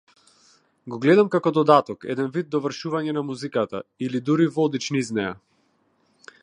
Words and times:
Го 0.93 0.97
гледам 1.03 1.27
како 1.35 1.51
додаток, 1.57 2.07
еден 2.15 2.31
вид 2.37 2.49
довршување 2.55 3.15
на 3.19 3.25
музиката, 3.29 3.83
или 4.07 4.25
дури 4.31 4.53
водич 4.59 4.93
низ 4.99 5.15
неа. 5.19 5.35